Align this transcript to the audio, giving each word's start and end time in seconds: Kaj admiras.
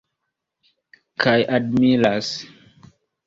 Kaj 1.25 1.35
admiras. 1.57 2.31